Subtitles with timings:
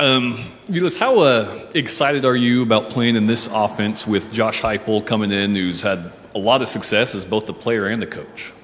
[0.00, 0.38] Um,
[0.70, 5.30] Velus, how uh, excited are you about playing in this offense with Josh Heupel coming
[5.30, 8.54] in, who's had a lot of success as both the player and the coach?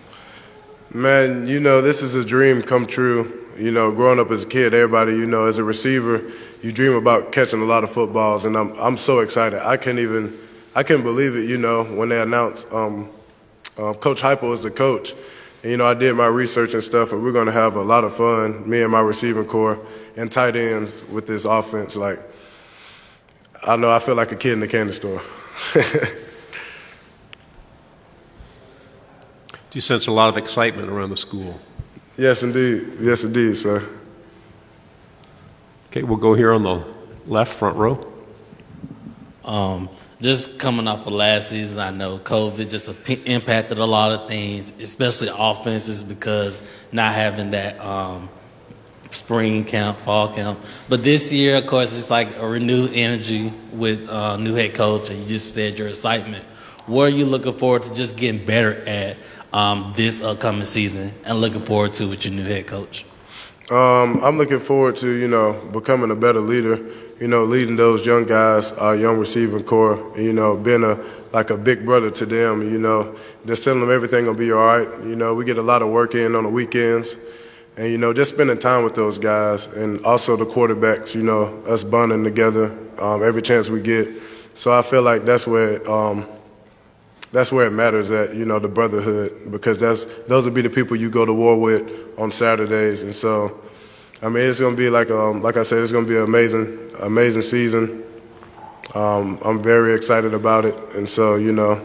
[0.95, 3.47] Man, you know, this is a dream come true.
[3.59, 6.25] You know, growing up as a kid, everybody, you know, as a receiver,
[6.63, 9.61] you dream about catching a lot of footballs, and I'm I'm so excited.
[9.61, 10.39] I can't even
[10.75, 11.51] I can't believe it.
[11.51, 13.11] You know, when they announced um,
[13.77, 15.13] uh, Coach Heupel is the coach,
[15.67, 17.83] and you know, I did my research and stuff, and we're going to have a
[17.83, 19.77] lot of fun, me and my receiving corps
[20.17, 21.97] and tight ends with this offense.
[21.97, 22.21] Like,
[23.65, 25.21] I know I feel like a kid in the candy store.
[25.75, 25.81] Do
[29.73, 31.61] you sense a lot of excitement around the school?
[32.17, 32.99] Yes, indeed.
[33.01, 33.85] Yes, indeed, sir.
[35.89, 36.87] Okay, we'll go here on the
[37.27, 38.16] left front row.
[39.47, 39.89] Um,
[40.21, 42.89] just coming off of last season, I know COVID just
[43.27, 48.29] impacted a lot of things, especially offenses, because not having that um,
[49.11, 50.59] spring camp, fall camp.
[50.89, 55.11] But this year, of course, it's like a renewed energy with uh, new head coach,
[55.11, 56.45] and you just said your excitement.
[56.87, 59.17] What are you looking forward to just getting better at
[59.53, 63.05] um, this upcoming season and looking forward to with your new head coach?
[63.71, 66.77] Um, I'm looking forward to, you know, becoming a better leader,
[67.21, 71.51] you know, leading those young guys, our young receiving corps, you know, being a like
[71.51, 74.89] a big brother to them, you know, just telling them everything will be all right.
[75.05, 77.17] You know, we get a lot of work in on the weekends.
[77.77, 81.63] And, you know, just spending time with those guys and also the quarterbacks, you know,
[81.67, 84.09] us bonding together um, every chance we get.
[84.55, 86.27] So I feel like that's where um,
[87.33, 90.71] that's where it matters at, you know, the brotherhood, because that's those will be the
[90.71, 93.03] people you go to war with on Saturdays.
[93.03, 93.61] And so,
[94.23, 96.17] I mean, it's going to be like, um, like I said, it's going to be
[96.17, 98.03] an amazing, amazing season.
[98.95, 100.75] Um, I'm very excited about it.
[100.95, 101.85] And so, you know,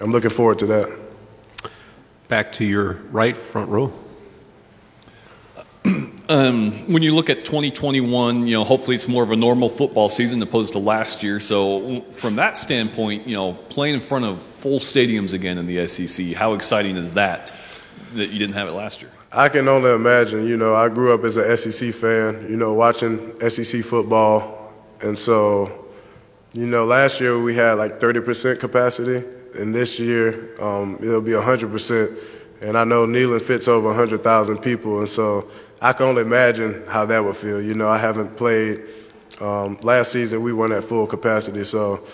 [0.00, 0.98] I'm looking forward to that.
[2.28, 3.92] Back to your right front row.
[6.30, 10.08] Um, when you look at 2021, you know, hopefully it's more of a normal football
[10.08, 11.40] season opposed to last year.
[11.40, 15.88] So, from that standpoint, you know, playing in front of full stadiums again in the
[15.88, 17.50] SEC, how exciting is that
[18.14, 19.10] that you didn't have it last year?
[19.32, 20.46] I can only imagine.
[20.46, 24.72] You know, I grew up as an SEC fan, you know, watching SEC football.
[25.02, 25.86] And so,
[26.52, 29.24] you know, last year we had like 30% capacity,
[29.58, 32.18] and this year um, it'll be 100%.
[32.62, 35.50] And I know Neyland fits over 100,000 people, and so
[35.80, 37.62] I can only imagine how that would feel.
[37.62, 38.82] You know, I haven't played.
[39.40, 42.06] Um, last season we weren't at full capacity, so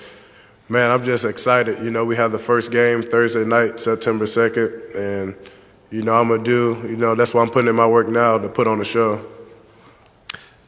[0.68, 1.82] man, I'm just excited.
[1.82, 5.36] You know, we have the first game Thursday night, September 2nd, and
[5.90, 6.78] you know I'm gonna do.
[6.84, 9.24] You know, that's why I'm putting in my work now to put on the show.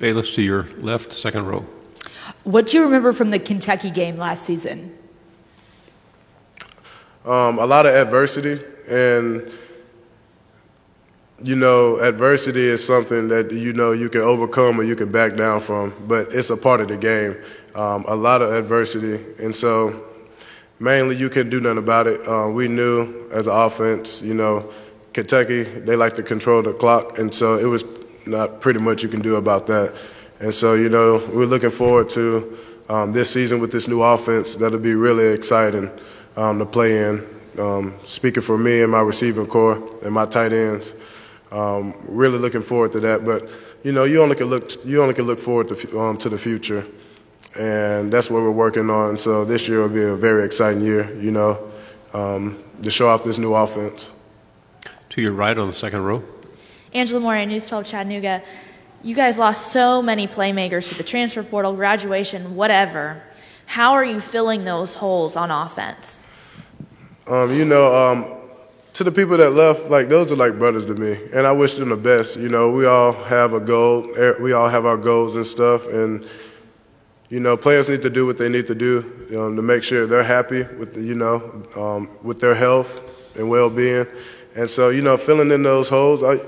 [0.01, 1.67] Velus to your left, second row.
[2.45, 4.97] What do you remember from the Kentucky game last season?
[7.25, 9.51] Um, a lot of adversity and
[11.43, 15.37] you know, adversity is something that you know you can overcome or you can back
[15.37, 17.37] down from, but it's a part of the game.
[17.75, 20.05] Um, a lot of adversity, and so
[20.81, 22.27] mainly you can't do nothing about it.
[22.27, 24.69] Uh, we knew as an offense, you know,
[25.13, 27.85] Kentucky they like to control the clock, and so it was
[28.27, 29.95] not pretty much you can do about that.
[30.41, 32.59] And so you know we're looking forward to
[32.89, 34.57] um, this season with this new offense.
[34.57, 35.91] That'll be really exciting
[36.37, 37.27] um, to play in.
[37.59, 40.95] Um, speaking for me and my receiving corps and my tight ends.
[41.51, 43.25] Um, really looking forward to that.
[43.25, 43.49] But
[43.83, 46.39] you know, you only can look you only can look forward to, um, to the
[46.39, 46.87] future,
[47.59, 49.19] and that's what we're working on.
[49.19, 51.13] So this year will be a very exciting year.
[51.19, 51.71] You know,
[52.13, 54.13] um, to show off this new offense.
[55.19, 56.23] To your right on the second row.
[56.95, 58.41] Angela Moore, News 12 Chattanooga.
[59.03, 63.21] You guys lost so many playmakers to the transfer portal, graduation, whatever.
[63.67, 66.23] How are you filling those holes on offense?
[67.27, 68.37] Um, you know, um,
[68.93, 71.75] to the people that left, like those are like brothers to me, and I wish
[71.75, 72.39] them the best.
[72.39, 74.17] You know, we all have a goal.
[74.17, 76.25] Eh, we all have our goals and stuff, and
[77.29, 79.83] you know, players need to do what they need to do you know, to make
[79.83, 83.03] sure they're happy with the, you know um, with their health
[83.35, 84.07] and well-being.
[84.59, 86.41] And so, you know, filling in those holes, I,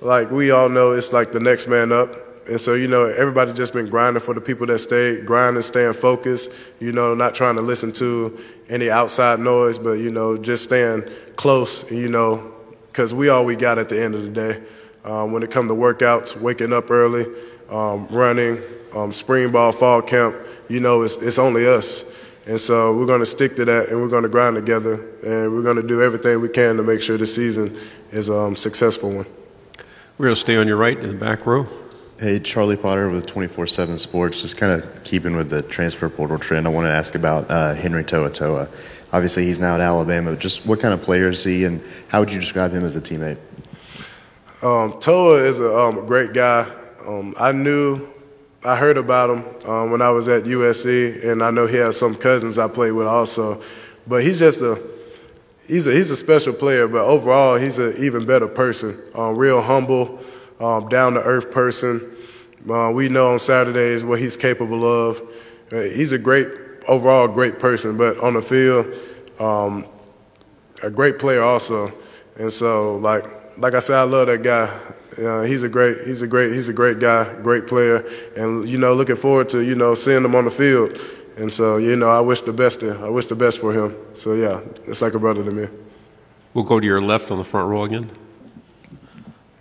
[0.00, 2.10] like we all know, it's like the next man up.
[2.48, 5.92] And so, you know, everybody just been grinding for the people that stayed, grinding, staying
[5.92, 6.50] focused,
[6.80, 8.36] you know, not trying to listen to
[8.68, 11.04] any outside noise, but, you know, just staying
[11.36, 12.52] close, you know,
[12.88, 14.60] because we all we got at the end of the day.
[15.04, 17.26] Um, when it comes to workouts, waking up early,
[17.70, 18.60] um, running,
[18.92, 20.34] um, spring ball, fall camp,
[20.68, 22.04] you know, it's, it's only us.
[22.46, 25.52] And so we're going to stick to that and we're going to grind together and
[25.52, 27.78] we're going to do everything we can to make sure the season
[28.10, 29.26] is a um, successful one.
[30.18, 31.68] We're going to stay on your right in the back row.
[32.18, 34.42] Hey, Charlie Potter with 24 7 Sports.
[34.42, 37.74] Just kind of keeping with the transfer portal trend, I want to ask about uh,
[37.74, 38.68] Henry Toa,
[39.12, 40.36] Obviously, he's now at Alabama.
[40.36, 43.00] Just what kind of player is he, and how would you describe him as a
[43.00, 43.38] teammate?
[44.62, 46.70] Um, Toa is a um, great guy.
[47.06, 48.11] Um, I knew
[48.64, 51.98] I heard about him um, when I was at USC, and I know he has
[51.98, 53.60] some cousins I played with also.
[54.06, 54.80] But he's just a
[55.66, 56.86] he's a he's a special player.
[56.86, 59.00] But overall, he's an even better person.
[59.14, 60.20] Um, real humble,
[60.60, 62.16] um, down to earth person.
[62.70, 65.20] Uh, we know on Saturdays what he's capable of.
[65.72, 66.46] Uh, he's a great
[66.86, 68.86] overall great person, but on the field,
[69.40, 69.86] um,
[70.84, 71.92] a great player also.
[72.36, 73.24] And so, like
[73.58, 74.70] like I said, I love that guy.
[75.18, 78.04] Uh, he's a great he's a great he's a great guy, great player,
[78.36, 80.98] and you know, looking forward to you know seeing him on the field.
[81.36, 83.96] And so, you know, I wish the best to, I wish the best for him.
[84.14, 85.66] So yeah, it's like a brother to me.
[86.54, 88.10] We'll go to your left on the front row again.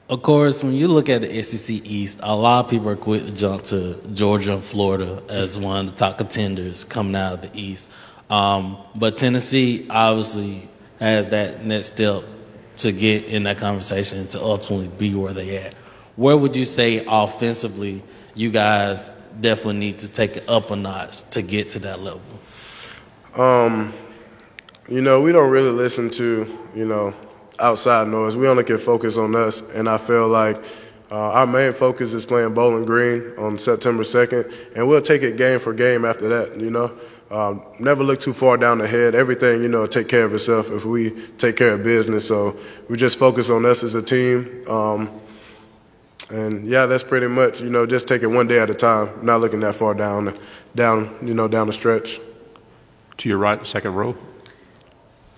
[0.10, 3.24] Of course, when you look at the SEC East, a lot of people are quick
[3.24, 7.42] to jump to Georgia and Florida as one of the top contenders coming out of
[7.42, 7.88] the East.
[8.30, 10.68] Um, but Tennessee obviously
[11.00, 12.24] has that next step
[12.78, 15.74] to get in that conversation to ultimately be where they at.
[16.16, 18.04] Where would you say offensively
[18.36, 22.22] you guys definitely need to take it up a notch to get to that level?
[23.36, 23.94] Um,
[24.90, 27.14] you know, we don't really listen to, you know,
[27.60, 28.36] outside noise.
[28.36, 29.62] We only can focus on us.
[29.74, 30.58] And I feel like
[31.10, 34.76] uh, our main focus is playing Bowling Green on September 2nd.
[34.76, 36.92] And we'll take it game for game after that, you know.
[37.32, 39.16] Um, never look too far down the head.
[39.16, 42.28] Everything, you know, take care of itself if we take care of business.
[42.28, 44.70] So we just focus on us as a team.
[44.70, 45.10] Um,
[46.30, 49.10] and yeah, that's pretty much, you know, just take it one day at a time,
[49.24, 50.38] not looking that far down,
[50.76, 52.20] down, you know, down the stretch.
[53.18, 54.16] To your right, second row.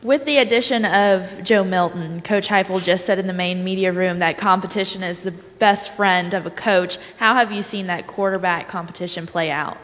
[0.02, 4.20] With the addition of Joe Milton, Coach Heupel just said in the main media room
[4.20, 6.98] that competition is the best friend of a coach.
[7.18, 9.78] How have you seen that quarterback competition play out?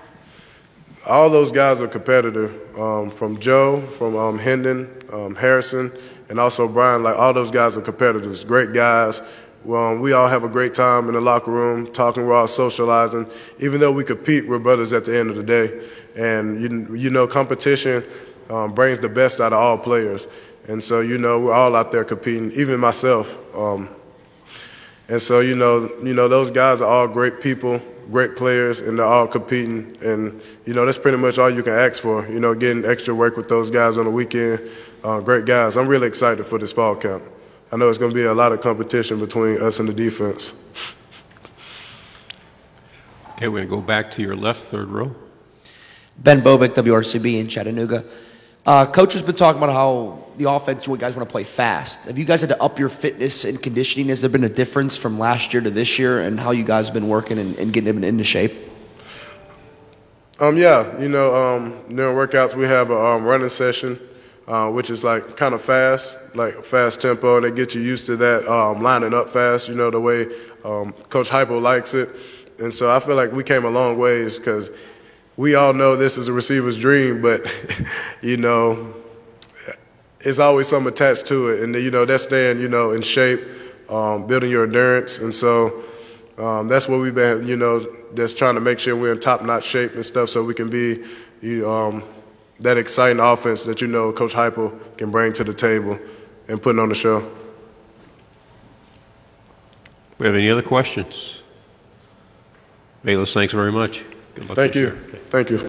[1.06, 2.78] All those guys are competitive.
[2.80, 5.92] Um, from Joe, from um, Hendon, um, Harrison,
[6.30, 7.04] and also Brian.
[7.04, 8.44] Like all those guys are competitors.
[8.46, 9.22] Great guys.
[9.68, 13.28] Um, we all have a great time in the locker room, talking, we're all socializing.
[13.60, 15.86] Even though we compete, we're brothers at the end of the day.
[16.16, 18.04] And you, you know, competition
[18.50, 20.28] um, brings the best out of all players.
[20.68, 23.38] And so, you know, we're all out there competing, even myself.
[23.54, 23.90] Um,
[25.10, 27.82] and so, you know, you know, those guys are all great people
[28.12, 29.98] great players and they're all competing.
[30.02, 33.14] And, you know, that's pretty much all you can ask for, you know, getting extra
[33.14, 34.62] work with those guys on the weekend.
[35.04, 35.78] Uh, great guys.
[35.78, 37.24] I'm really excited for this fall camp.
[37.72, 40.54] I know it's going to be a lot of competition between us and the defense.
[43.34, 45.16] Okay, we're going to go back to your left, third row.
[46.18, 48.04] Ben Bobick, WRCB in Chattanooga.
[48.70, 52.06] Uh, coach has been talking about how the offense, you guys want to play fast.
[52.06, 54.10] Have you guys had to up your fitness and conditioning?
[54.10, 56.86] Has there been a difference from last year to this year and how you guys
[56.86, 58.54] have been working and, and getting into shape?
[60.40, 64.00] Um, yeah, you know, um, during workouts we have a um, running session,
[64.48, 68.06] uh, which is like kind of fast, like fast tempo, and they get you used
[68.06, 69.68] to that um, lining up fast.
[69.68, 70.28] You know the way
[70.64, 72.08] um, Coach Heupel likes it,
[72.60, 74.70] and so I feel like we came a long ways because
[75.40, 77.50] we all know this is a receiver's dream, but
[78.22, 78.94] you know,
[80.20, 83.40] it's always something attached to it, and you know that's staying you know in shape,
[83.88, 85.82] um, building your endurance, and so
[86.38, 89.64] um, that's what we've been you know just trying to make sure we're in top-notch
[89.64, 91.06] shape and stuff, so we can be
[91.42, 92.04] you, um,
[92.60, 95.98] that exciting offense that you know Coach Heupel can bring to the table
[96.50, 97.32] and putting on the show.
[100.18, 101.44] We have any other questions?
[103.06, 104.04] Velus, thanks very much.
[104.36, 104.88] Good luck Thank this you.
[104.88, 104.98] year.
[105.10, 105.20] Okay.
[105.30, 105.60] Thank you.